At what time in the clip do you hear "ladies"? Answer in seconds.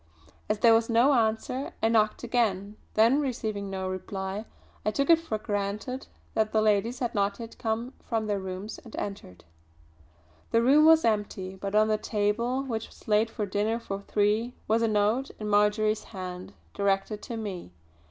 6.59-6.97